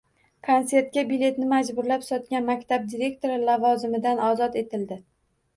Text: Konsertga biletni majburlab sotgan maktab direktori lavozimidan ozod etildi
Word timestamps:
Konsertga 0.45 1.03
biletni 1.11 1.49
majburlab 1.51 2.07
sotgan 2.07 2.47
maktab 2.49 2.87
direktori 2.95 3.39
lavozimidan 3.45 4.23
ozod 4.31 4.59
etildi 4.65 5.03